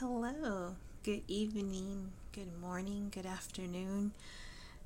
[0.00, 0.76] hello.
[1.04, 4.12] Good evening, good morning, good afternoon,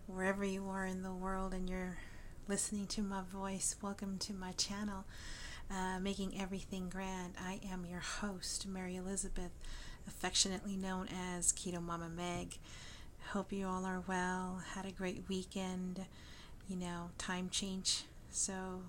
[0.09, 1.99] wherever you are in the world and you're
[2.49, 3.77] listening to my voice.
[3.81, 5.05] Welcome to my channel,
[5.71, 7.35] uh, Making Everything Grand.
[7.41, 9.53] I am your host, Mary Elizabeth,
[10.09, 11.07] affectionately known
[11.37, 12.59] as Keto Mama Meg.
[13.29, 16.07] Hope you all are well, had a great weekend,
[16.67, 18.03] you know, time change.
[18.33, 18.83] So,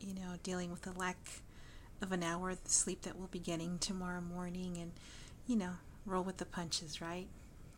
[0.00, 1.42] you know, dealing with the lack
[2.00, 4.92] of an hour of sleep that we'll be getting tomorrow morning and
[5.46, 5.72] you know,
[6.04, 7.26] roll with the punches, right?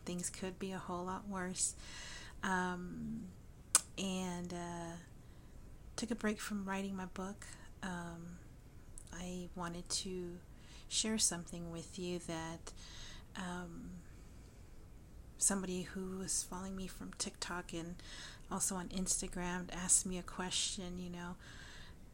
[0.05, 1.75] Things could be a whole lot worse.
[2.43, 3.23] Um,
[3.97, 4.95] and uh,
[5.95, 7.45] took a break from writing my book.
[7.83, 8.37] Um,
[9.13, 10.37] I wanted to
[10.87, 12.71] share something with you that
[13.35, 13.91] um,
[15.37, 17.95] somebody who was following me from TikTok and
[18.51, 21.35] also on Instagram asked me a question, you know,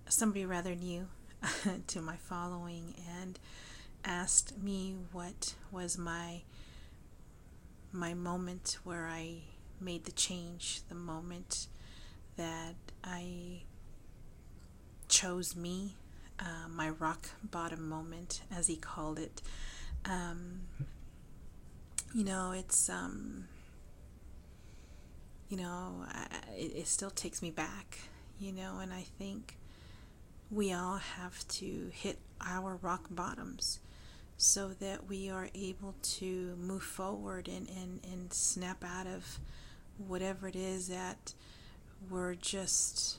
[0.10, 1.08] somebody rather new
[1.88, 2.96] to my following.
[3.22, 3.40] And
[4.06, 6.42] asked me what was my
[7.92, 9.44] my moment where I
[9.80, 11.68] made the change, the moment
[12.36, 13.62] that I
[15.08, 15.96] chose me,
[16.40, 19.42] uh, my rock bottom moment, as he called it.
[20.04, 20.64] Um,
[22.14, 23.48] you know, it's um,
[25.50, 28.00] you know, I, it, it still takes me back.
[28.38, 29.58] You know, and I think
[30.52, 33.80] we all have to hit our rock bottoms
[34.38, 39.40] so that we are able to move forward and, and, and snap out of
[39.98, 41.34] whatever it is that
[42.10, 43.18] we're just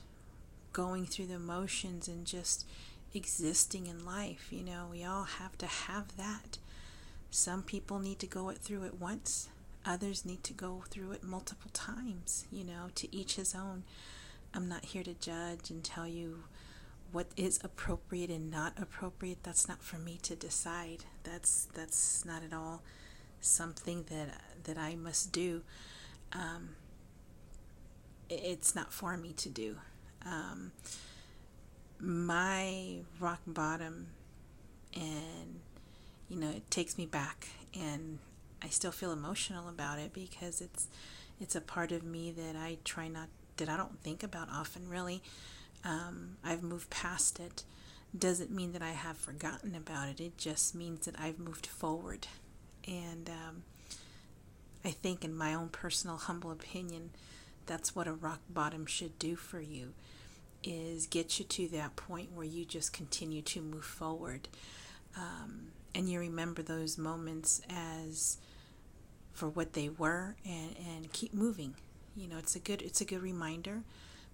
[0.73, 2.65] going through the motions and just
[3.13, 4.47] existing in life.
[4.51, 6.59] You know, we all have to have that.
[7.31, 9.49] Some people need to go it through it once,
[9.85, 13.83] others need to go through it multiple times, you know, to each his own.
[14.53, 16.43] I'm not here to judge and tell you
[17.11, 21.05] what is appropriate and not appropriate that's not for me to decide.
[21.23, 22.83] That's that's not at all
[23.39, 25.61] something that that I must do.
[26.33, 26.69] Um,
[28.29, 29.77] it's not for me to do.
[30.25, 30.71] Um,
[31.99, 34.07] my rock bottom
[34.93, 35.59] and
[36.29, 37.47] you know it takes me back
[37.79, 38.19] and
[38.61, 40.87] I still feel emotional about it because it's
[41.39, 44.89] it's a part of me that I try not that I don't think about often
[44.89, 45.21] really
[45.87, 47.63] um, I've moved past it
[48.17, 50.19] doesn't mean that I have forgotten about it.
[50.19, 52.27] It just means that I've moved forward.
[52.87, 53.63] And um,
[54.83, 57.11] I think, in my own personal humble opinion,
[57.65, 59.93] that's what a rock bottom should do for you
[60.63, 64.47] is get you to that point where you just continue to move forward
[65.15, 68.37] um, and you remember those moments as
[69.33, 71.75] for what they were and, and keep moving
[72.15, 73.83] you know it's a good it's a good reminder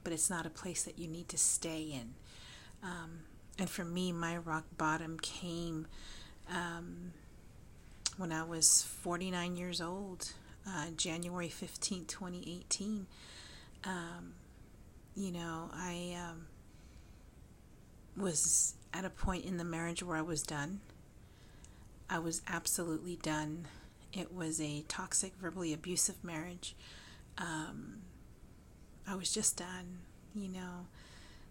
[0.04, 2.14] but it's not a place that you need to stay in.
[2.84, 3.20] Um,
[3.58, 5.88] and for me, my rock bottom came
[6.50, 7.14] um,
[8.18, 10.34] when I was 49 years old,
[10.68, 13.08] uh, January 15, 2018.
[13.86, 14.34] Um,
[15.16, 16.48] you know, I um,
[18.18, 20.82] was at a point in the marriage where I was done.
[22.10, 23.68] I was absolutely done.
[24.12, 26.76] It was a toxic, verbally abusive marriage.
[27.38, 28.02] Um,
[29.08, 30.00] I was just done.
[30.36, 30.88] You know,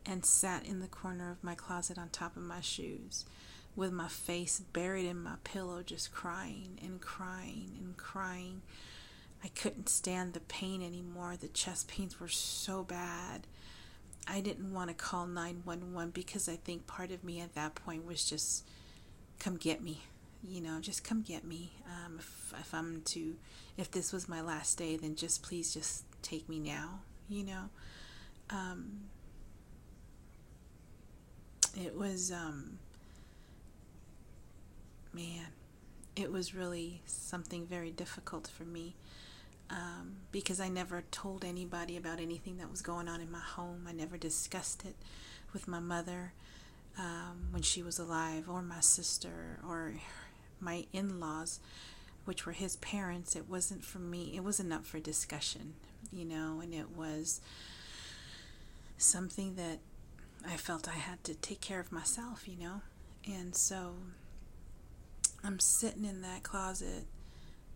[0.06, 3.24] and sat in the corner of my closet on top of my shoes
[3.74, 8.62] with my face buried in my pillow, just crying and crying and crying.
[9.44, 11.36] I couldn't stand the pain anymore.
[11.40, 13.46] The chest pains were so bad.
[14.28, 18.06] I didn't want to call 911 because I think part of me at that point
[18.06, 18.64] was just,
[19.40, 20.02] come get me.
[20.42, 21.70] you know, just come get me.
[21.86, 23.36] Um, if, if I'm to,
[23.76, 27.70] if this was my last day, then just please just take me now, you know.
[28.50, 29.02] Um,
[31.76, 32.78] it was, um,
[35.12, 35.46] man,
[36.16, 38.94] it was really something very difficult for me
[39.70, 43.86] um, because I never told anybody about anything that was going on in my home.
[43.88, 44.94] I never discussed it
[45.52, 46.32] with my mother
[46.98, 49.94] um, when she was alive, or my sister, or
[50.60, 51.58] my in laws,
[52.26, 53.34] which were his parents.
[53.34, 55.74] It wasn't for me, it wasn't up for discussion,
[56.12, 57.40] you know, and it was
[58.98, 59.78] something that
[60.46, 62.82] I felt I had to take care of myself, you know.
[63.26, 63.94] And so
[65.44, 67.04] I'm sitting in that closet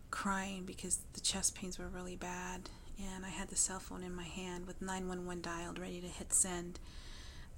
[0.09, 4.15] crying because the chest pains were really bad and I had the cell phone in
[4.15, 6.79] my hand with 911 dialed ready to hit send.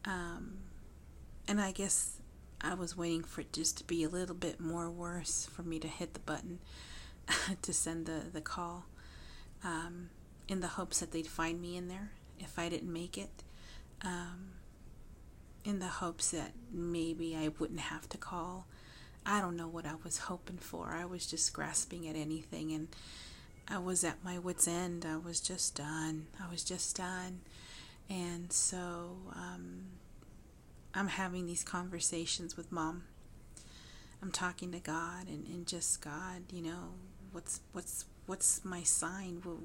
[0.06, 0.60] Um,
[1.48, 2.20] and I guess
[2.62, 5.80] I was waiting for it just to be a little bit more worse for me
[5.80, 6.60] to hit the button
[7.62, 8.86] to send the, the call
[9.64, 10.10] um,
[10.48, 13.44] in the hopes that they'd find me in there if I didn't make it.
[14.02, 14.54] Um,
[15.66, 18.66] in the hopes that maybe I wouldn't have to call
[19.26, 20.96] I don't know what I was hoping for.
[20.96, 22.88] I was just grasping at anything and
[23.68, 25.06] I was at my wits' end.
[25.06, 26.28] I was just done.
[26.44, 27.42] I was just done.
[28.10, 29.84] And so um,
[30.94, 33.04] I'm having these conversations with mom.
[34.22, 36.94] I'm talking to God and, and just God, you know,
[37.32, 39.42] what's what's what's my sign?
[39.44, 39.58] What,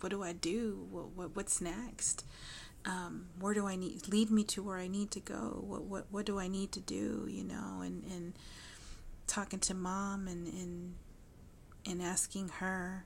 [0.00, 0.86] what do I do?
[0.90, 2.24] What, what what's next?
[2.88, 5.62] Um, where do I need lead me to where I need to go?
[5.66, 7.26] What what what do I need to do?
[7.28, 8.32] You know, and and
[9.26, 10.94] talking to mom and and
[11.86, 13.04] and asking her,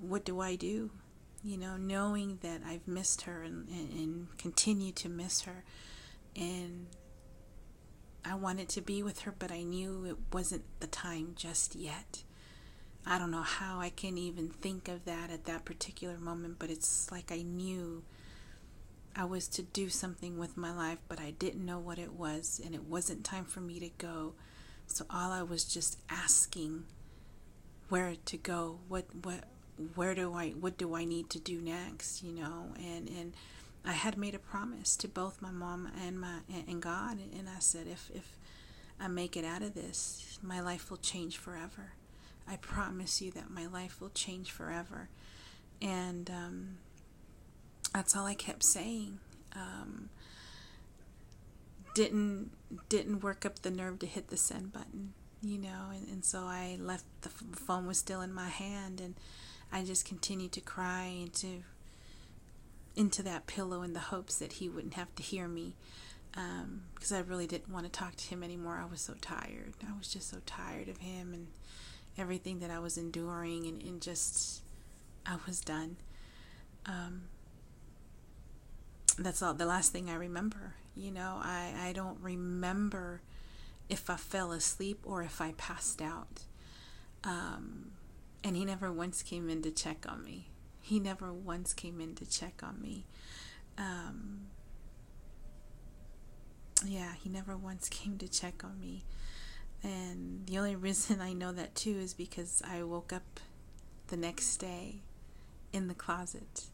[0.00, 0.90] what do I do?
[1.44, 5.64] You know, knowing that I've missed her and, and, and continue to miss her,
[6.34, 6.86] and
[8.24, 12.22] I wanted to be with her, but I knew it wasn't the time just yet.
[13.06, 16.70] I don't know how I can even think of that at that particular moment, but
[16.70, 18.02] it's like I knew
[19.18, 22.60] I was to do something with my life, but I didn't know what it was,
[22.64, 24.34] and it wasn't time for me to go.
[24.86, 26.84] So all I was just asking
[27.88, 29.42] where to go, what what
[29.96, 32.66] where do I what do I need to do next, you know?
[32.78, 33.34] And and
[33.84, 37.58] I had made a promise to both my mom and my and God, and I
[37.58, 38.38] said if if
[39.00, 41.94] I make it out of this, my life will change forever.
[42.46, 45.08] I promise you that my life will change forever.
[45.82, 46.78] And um,
[47.92, 49.18] that's all I kept saying.
[49.54, 50.10] Um,
[51.94, 52.50] didn't
[52.88, 56.40] didn't work up the nerve to hit the send button, you know, and, and so
[56.40, 59.14] I left the phone was still in my hand, and
[59.72, 61.62] I just continued to cry into
[62.94, 65.74] into that pillow in the hopes that he wouldn't have to hear me
[66.32, 68.80] because um, I really didn't want to talk to him anymore.
[68.82, 69.74] I was so tired.
[69.88, 71.46] I was just so tired of him and
[72.16, 74.62] everything that I was enduring, and, and just
[75.26, 75.96] I was done.
[76.86, 77.22] Um,
[79.18, 80.74] that's all the last thing I remember.
[80.96, 83.22] You know, I, I don't remember
[83.88, 86.42] if I fell asleep or if I passed out.
[87.24, 87.92] Um,
[88.44, 90.48] and he never once came in to check on me.
[90.80, 93.06] He never once came in to check on me.
[93.76, 94.46] Um,
[96.84, 99.04] yeah, he never once came to check on me.
[99.82, 103.40] And the only reason I know that too is because I woke up
[104.08, 105.02] the next day
[105.72, 106.64] in the closet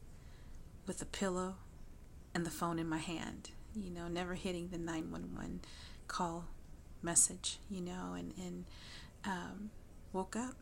[0.87, 1.57] with a pillow
[2.35, 5.61] and the phone in my hand, you know, never hitting the 911
[6.09, 6.47] call
[7.03, 8.65] message, you know, and, and
[9.25, 9.71] um,
[10.13, 10.55] woke up.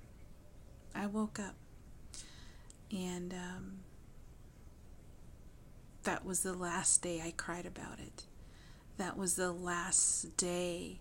[0.95, 1.55] I woke up.
[2.91, 3.79] And um,
[6.03, 8.25] that was the last day I cried about it.
[8.99, 10.99] That was the last day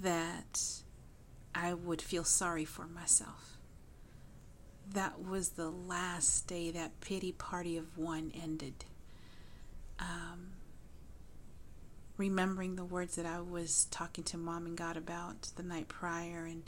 [0.00, 0.82] that
[1.54, 3.56] I would feel sorry for myself.
[4.92, 8.84] That was the last day that pity party of one ended
[9.98, 10.52] um,
[12.16, 16.44] remembering the words that I was talking to mom and God about the night prior
[16.44, 16.62] and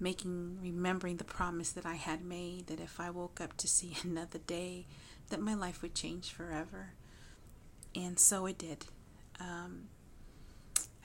[0.00, 3.96] making remembering the promise that I had made that if I woke up to see
[4.04, 4.86] another day
[5.30, 6.92] that my life would change forever.
[7.94, 8.86] And so it did.
[9.40, 9.84] Um,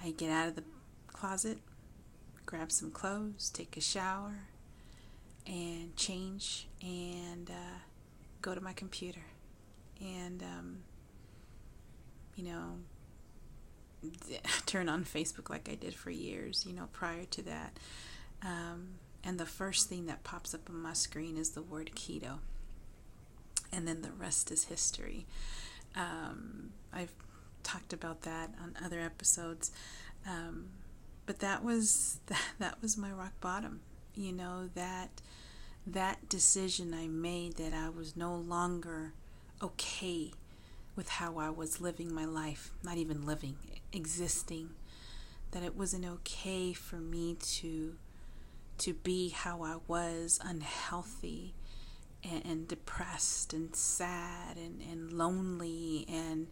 [0.04, 0.64] I get out of the
[1.08, 1.60] closet
[2.50, 4.34] grab some clothes take a shower
[5.46, 7.78] and change and uh,
[8.42, 9.22] go to my computer.
[10.02, 10.78] And um,
[12.40, 12.78] you know,
[14.66, 17.78] turn on Facebook like I did for years, you know, prior to that.
[18.42, 22.40] Um, and the first thing that pops up on my screen is the word keto.
[23.74, 25.26] And then the rest is history.
[25.96, 27.12] Um, I've
[27.64, 29.72] talked about that on other episodes.
[30.26, 30.70] Um,
[31.26, 33.82] but that was that, that was my rock bottom.
[34.16, 35.10] You know that
[35.86, 39.14] that decision I made that I was no longer
[39.62, 40.32] okay
[40.96, 43.58] with how I was living my life, not even living,
[43.94, 44.72] existing,
[45.52, 47.96] that it wasn't okay for me to
[48.80, 51.54] to be how I was unhealthy
[52.24, 56.48] and, and depressed and sad and, and lonely and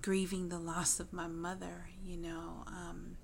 [0.00, 2.64] grieving the loss of my mother, you know.
[2.66, 3.16] Um,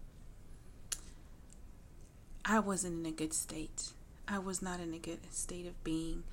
[2.45, 3.93] I wasn't in a good state.
[4.29, 6.25] I was not in a good state of being.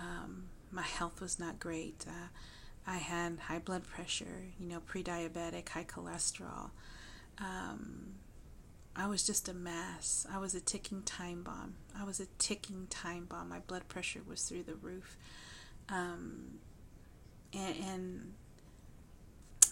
[0.00, 2.04] Um, my health was not great.
[2.08, 2.28] Uh,
[2.88, 6.70] I had high blood pressure, you know, pre diabetic, high cholesterol.
[7.38, 8.14] Um,
[8.96, 10.26] I was just a mess.
[10.32, 11.74] I was a ticking time bomb.
[11.96, 13.50] I was a ticking time bomb.
[13.50, 15.18] My blood pressure was through the roof.
[15.90, 16.60] Um,
[17.52, 18.32] and, and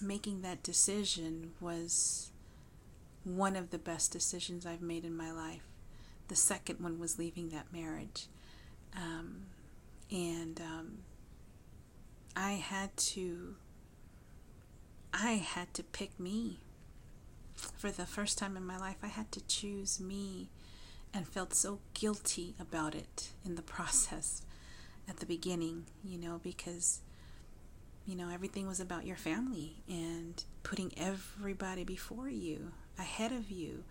[0.03, 2.31] making that decision was
[3.25, 5.67] one of the best decisions I've made in my life.
[6.29, 8.27] The second one was leaving that marriage.
[8.95, 9.47] Um,
[10.11, 10.99] and um,
[12.37, 13.57] I had to
[15.13, 16.61] I had to pick me
[17.55, 20.51] for the first time in my life, I had to choose me
[21.15, 24.43] and felt so guilty about it in the process
[25.09, 27.01] at the beginning, you know, because,
[28.05, 33.85] you know, everything was about your family and putting everybody before you, ahead of you,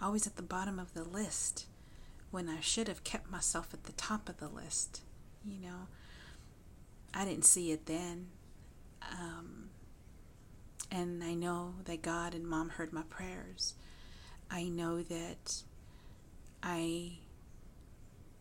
[0.00, 1.66] always at the bottom of the list
[2.30, 5.00] when I should have kept myself at the top of the list,
[5.44, 5.86] you know.
[7.18, 8.28] I didn't see it then.
[9.02, 9.70] Um,
[10.90, 13.74] and I know that God and mom heard my prayers.
[14.48, 15.62] I know that
[16.62, 17.18] I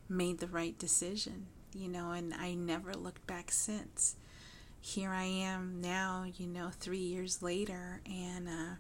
[0.08, 4.16] made the right decision, you know, and I never looked back since.
[4.80, 8.76] Here I am now, you know, three years later, and uh,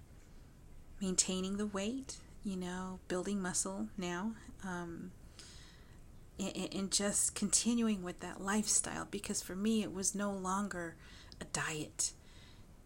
[1.01, 5.12] maintaining the weight, you know, building muscle now, um,
[6.39, 10.96] and, just continuing with that lifestyle because for me it was no longer
[11.41, 12.12] a diet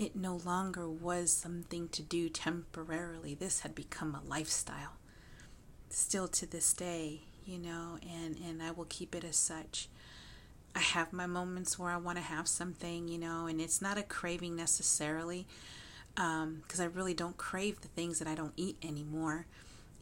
[0.01, 3.35] it no longer was something to do temporarily.
[3.35, 4.93] This had become a lifestyle.
[5.89, 9.89] Still to this day, you know, and, and I will keep it as such.
[10.75, 13.99] I have my moments where I want to have something, you know, and it's not
[13.99, 15.45] a craving necessarily,
[16.15, 19.45] because um, I really don't crave the things that I don't eat anymore.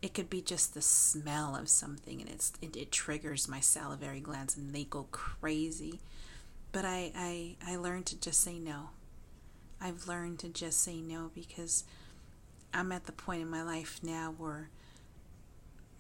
[0.02, 4.22] It could be just the smell of something, and it's it, it triggers my salivary
[4.22, 6.00] glands, and they go crazy.
[6.72, 8.90] But I I I learned to just say no.
[9.82, 11.84] I've learned to just say no because
[12.74, 14.70] I'm at the point in my life now where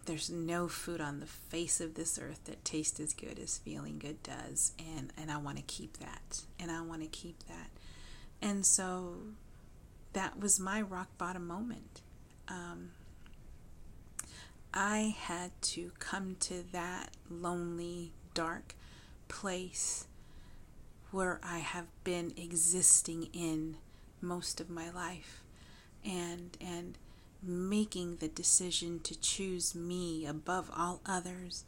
[0.05, 3.99] there's no food on the face of this earth that tastes as good as feeling
[3.99, 7.69] good does and and I want to keep that and I want to keep that
[8.41, 9.17] and so
[10.13, 12.01] that was my rock bottom moment
[12.47, 12.91] um,
[14.73, 18.75] I had to come to that lonely dark
[19.27, 20.07] place
[21.11, 23.77] where I have been existing in
[24.21, 25.43] most of my life
[26.05, 26.97] and and
[27.41, 31.63] making the decision to choose me above all others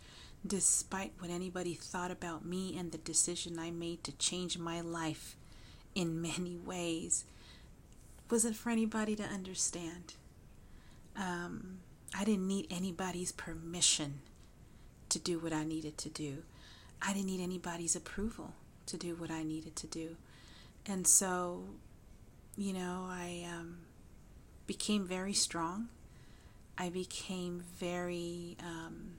[0.45, 5.35] despite what anybody thought about me and the decision I made to change my life
[5.95, 7.25] in many ways
[8.29, 10.13] wasn't for anybody to understand.
[11.15, 11.79] Um,
[12.13, 14.19] I didn't need anybody's permission
[15.09, 16.43] to do what I needed to do.
[17.01, 18.53] I didn't need anybody's approval
[18.87, 20.15] to do what I needed to do.
[20.85, 21.63] And so,
[22.57, 23.79] you know, I um,
[24.67, 25.89] became very strong.
[26.77, 29.11] I became very, um,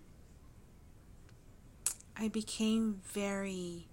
[2.17, 3.87] I became very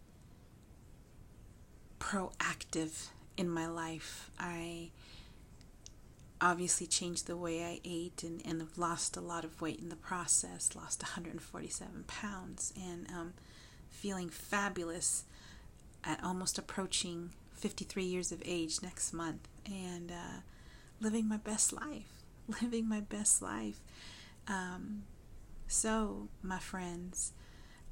[2.00, 4.29] proactive in my life.
[4.39, 4.89] I
[6.41, 9.89] obviously changed the way I ate and, and have lost a lot of weight in
[9.89, 13.34] the process, lost 147 pounds, and um,
[13.89, 15.24] feeling fabulous
[16.03, 20.39] at almost approaching 53 years of age next month and uh,
[21.01, 22.24] living my best life.
[22.63, 23.79] Living my best life.
[24.48, 25.03] Um,
[25.67, 27.34] so, my friends,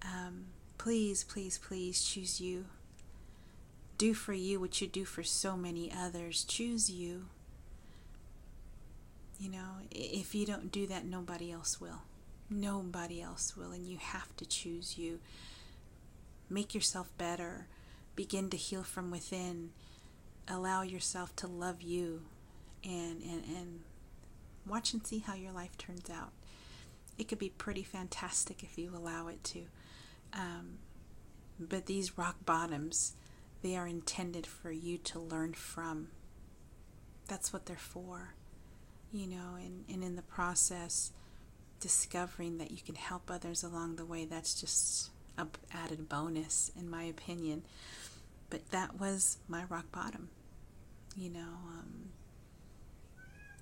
[0.02, 0.46] um,
[0.80, 2.66] please, please, please choose you.
[4.00, 6.44] Do for you what you do for so many others.
[6.44, 7.26] Choose you.
[9.40, 12.02] You know, if you don't do that, nobody else will.
[12.50, 15.20] Nobody else will, and you have to choose you.
[16.50, 17.68] Make yourself better
[18.16, 19.70] begin to heal from within.
[20.48, 22.24] Allow yourself to love you
[22.84, 23.80] and, and, and
[24.66, 26.32] watch and see how your life turns out.
[27.18, 29.64] It could be pretty fantastic if you allow it to.
[30.34, 30.80] Um,
[31.60, 33.14] but these rock bottoms,
[33.62, 36.10] they are intended for you to learn from.
[37.28, 38.34] That's what they're for.
[39.12, 41.12] You know, and, and in the process,
[41.80, 46.90] discovering that you can help others along the way, that's just a added bonus, in
[46.90, 47.64] my opinion.
[48.50, 50.30] But that was my rock bottom,
[51.16, 51.40] you know.
[51.40, 52.10] Um,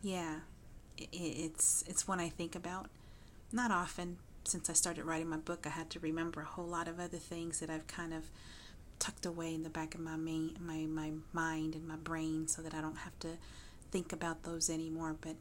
[0.01, 0.39] yeah,
[0.97, 2.89] it, it's it's one I think about.
[3.51, 6.87] Not often, since I started writing my book, I had to remember a whole lot
[6.87, 8.25] of other things that I've kind of
[8.99, 12.61] tucked away in the back of my main, my my mind and my brain, so
[12.61, 13.29] that I don't have to
[13.95, 15.15] think about those anymore.
[15.21, 15.37] But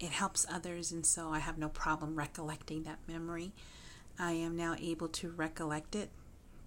[0.00, 3.52] it helps others, and so I have no problem recollecting that memory.
[4.18, 6.08] I am now able to recollect it,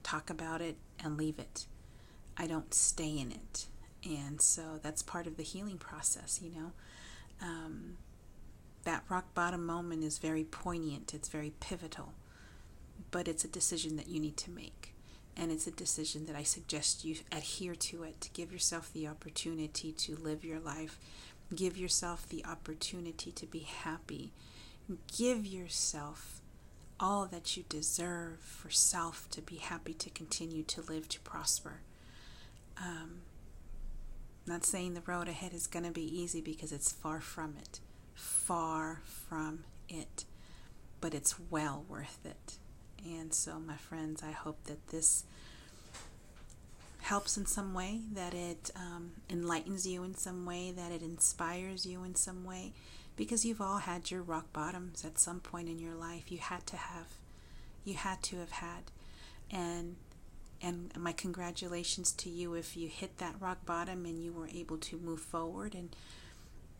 [0.03, 1.65] talk about it, and leave it.
[2.37, 3.65] I don't stay in it.
[4.07, 6.71] And so that's part of the healing process, you know.
[7.41, 7.97] Um,
[8.83, 12.13] that rock bottom moment is very poignant, it's very pivotal,
[13.09, 14.94] but it's a decision that you need to make.
[15.37, 19.07] And it's a decision that I suggest you adhere to it, to give yourself the
[19.07, 20.97] opportunity to live your life,
[21.53, 24.31] give yourself the opportunity to be happy,
[25.17, 26.41] give yourself
[26.99, 31.81] all that you deserve for self to be happy, to continue to live, to prosper.
[32.77, 33.21] Um,
[34.47, 37.79] not saying the road ahead is going to be easy because it's far from it.
[38.13, 40.25] Far from it.
[41.01, 42.57] But it's well worth it.
[43.03, 45.23] And so, my friends, I hope that this
[47.01, 51.85] helps in some way, that it um, enlightens you in some way, that it inspires
[51.85, 52.73] you in some way,
[53.15, 56.31] because you've all had your rock bottoms at some point in your life.
[56.31, 57.07] You had to have,
[57.83, 58.91] you had to have had,
[59.51, 59.97] and
[60.61, 64.77] and my congratulations to you if you hit that rock bottom and you were able
[64.77, 65.95] to move forward and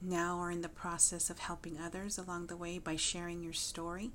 [0.01, 4.11] now are in the process of helping others along the way by sharing your story.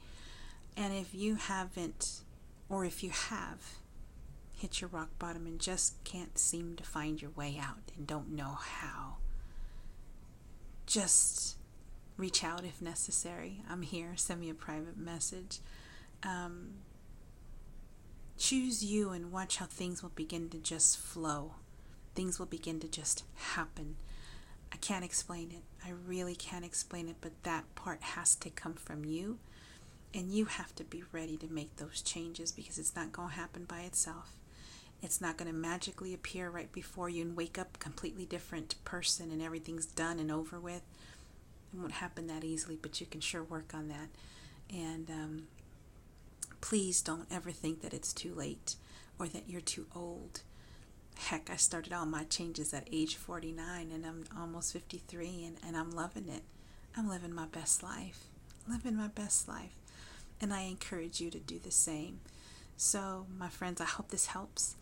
[0.80, 2.22] And if you haven't,
[2.70, 3.74] or if you have,
[4.54, 8.34] hit your rock bottom and just can't seem to find your way out and don't
[8.34, 9.16] know how,
[10.86, 11.58] just
[12.16, 13.62] reach out if necessary.
[13.68, 14.12] I'm here.
[14.16, 15.58] Send me a private message.
[16.22, 16.76] Um,
[18.38, 21.56] choose you and watch how things will begin to just flow.
[22.14, 23.96] Things will begin to just happen.
[24.72, 25.62] I can't explain it.
[25.86, 29.40] I really can't explain it, but that part has to come from you.
[30.12, 33.34] And you have to be ready to make those changes because it's not going to
[33.36, 34.36] happen by itself.
[35.02, 38.74] It's not going to magically appear right before you and wake up a completely different
[38.84, 40.82] person and everything's done and over with.
[41.72, 44.08] It won't happen that easily, but you can sure work on that.
[44.68, 45.42] And um,
[46.60, 48.76] please don't ever think that it's too late
[49.18, 50.42] or that you're too old.
[51.16, 55.76] Heck, I started all my changes at age 49 and I'm almost 53 and, and
[55.76, 56.42] I'm loving it.
[56.96, 58.26] I'm living my best life.
[58.68, 59.79] Living my best life.
[60.40, 62.20] And I encourage you to do the same.
[62.76, 64.76] So, my friends, I hope this helps.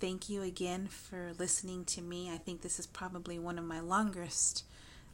[0.00, 2.30] Thank you again for listening to me.
[2.30, 4.64] I think this is probably one of my longest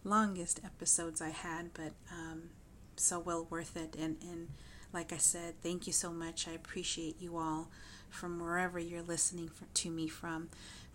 [0.04, 2.50] longest episodes I had, but um,
[2.96, 3.96] so well worth it.
[3.98, 4.48] And, and
[4.92, 6.46] like I said, thank you so much.
[6.46, 7.70] I appreciate you all
[8.10, 10.50] from wherever you're listening for, to me from.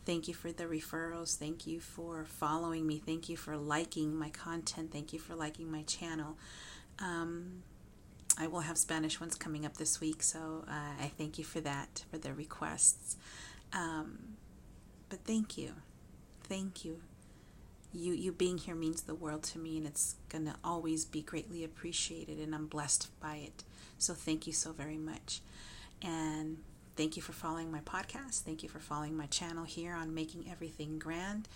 [0.05, 1.35] Thank you for the referrals.
[1.35, 3.01] Thank you for following me.
[3.03, 4.91] Thank you for liking my content.
[4.91, 6.37] Thank you for liking my channel.
[6.99, 7.63] Um,
[8.49, 12.03] will have Spanish ones coming up this week, so uh, I thank you for that,
[12.11, 13.15] for the requests.
[13.73, 14.35] Um,
[15.09, 15.73] but thank you.
[16.43, 17.01] Thank you.
[17.93, 21.21] You, you being here means the world to me, and it's going to always be
[21.21, 23.63] greatly appreciated, and I'm blessed by it.
[23.97, 25.41] So thank you so very much.
[26.01, 26.57] And
[26.95, 28.41] thank you for following my podcast.
[28.41, 31.47] Thank you for following my channel here on Making Everything Grand.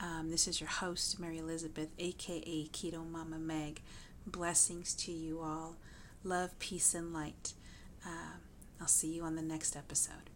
[0.00, 3.80] Um, this is your host, Mary Elizabeth, aka Keto Mama Meg.
[4.26, 5.76] Blessings to you all.
[6.24, 7.52] Love, peace, and light.
[8.04, 8.38] Uh,
[8.80, 10.30] I'll see you on the next episode.